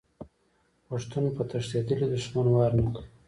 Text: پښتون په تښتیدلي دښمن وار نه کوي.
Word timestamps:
پښتون 0.87 1.25
په 1.35 1.41
تښتیدلي 1.49 2.05
دښمن 2.13 2.45
وار 2.51 2.71
نه 2.79 2.85
کوي. 2.93 3.07